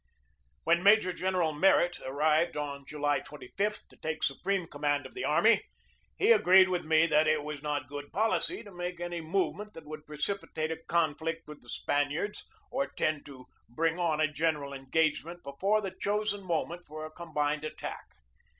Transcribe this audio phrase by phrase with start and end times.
[0.63, 5.61] When Major General Merritt arrived on July 25 to take supreme command of the army,
[6.17, 9.85] he agreed with me that it was not good policy to make any movement that
[9.85, 15.43] would precipitate a conflict with the Spaniards or tend to bring on a general engagement
[15.43, 18.07] before the chosen moment for a combined attack.